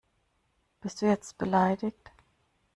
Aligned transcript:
Bist 0.81 1.03
du 1.03 1.05
jetzt 1.05 1.37
beleidigt? 1.37 2.11